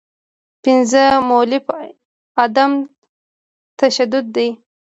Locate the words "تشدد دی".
3.79-4.49